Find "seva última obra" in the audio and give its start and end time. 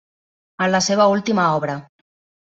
0.85-1.75